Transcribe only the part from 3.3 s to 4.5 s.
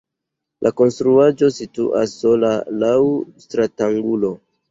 stratangulo.